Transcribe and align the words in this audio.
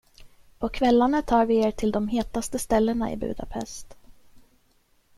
På 0.59 0.69
kvällarna 0.69 1.21
tar 1.21 1.45
vi 1.45 1.57
er 1.57 1.71
till 1.71 1.91
de 1.91 2.07
hetaste 2.07 2.59
ställena 2.59 3.11
i 3.11 3.17
Budapest. 3.17 3.95